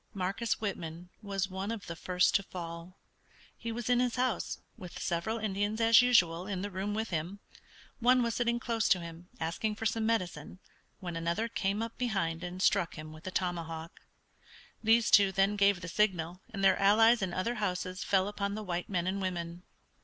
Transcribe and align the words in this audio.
Marcus 0.15 0.59
Whitman 0.59 1.11
was 1.21 1.47
one 1.47 1.69
of 1.69 1.85
the 1.85 1.95
first 1.95 2.33
to 2.33 2.41
fall. 2.41 2.97
He 3.55 3.71
was 3.71 3.87
in 3.87 3.99
his 3.99 4.15
house, 4.15 4.57
with 4.75 4.97
several 4.97 5.37
Indians 5.37 5.79
as 5.79 6.01
usual 6.01 6.47
in 6.47 6.63
the 6.63 6.71
room 6.71 6.95
with 6.95 7.11
him. 7.11 7.39
One 7.99 8.23
was 8.23 8.33
sitting 8.33 8.59
close 8.59 8.89
to 8.89 8.99
him, 8.99 9.29
asking 9.39 9.75
for 9.75 9.85
some 9.85 10.07
medicine, 10.07 10.57
when 11.01 11.15
another 11.15 11.47
came 11.47 11.83
up 11.83 11.99
behind 11.99 12.43
and 12.43 12.63
struck 12.63 12.95
him 12.95 13.13
with 13.13 13.27
a 13.27 13.31
tomahawk. 13.31 13.99
These 14.83 15.11
two 15.11 15.31
then 15.31 15.55
gave 15.55 15.81
the 15.81 15.87
signal, 15.87 16.41
and 16.51 16.63
their 16.63 16.79
allies 16.79 17.21
in 17.21 17.31
other 17.31 17.53
houses 17.61 18.03
fell 18.03 18.27
upon 18.27 18.55
the 18.55 18.63
white 18.63 18.89
men 18.89 19.05
and 19.05 19.21
women. 19.21 19.61